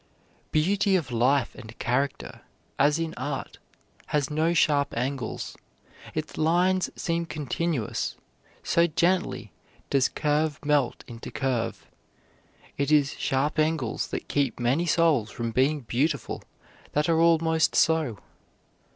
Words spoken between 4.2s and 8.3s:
no sharp angles. Its lines seem continuous,